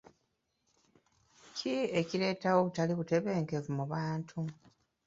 [1.55, 4.39] Ki ekireetawo obutali butebenkevu mu bantu?